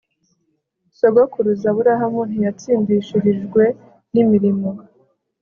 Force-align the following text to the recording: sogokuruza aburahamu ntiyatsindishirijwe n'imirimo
sogokuruza 0.97 1.65
aburahamu 1.71 2.21
ntiyatsindishirijwe 2.29 3.63
n'imirimo 4.13 4.69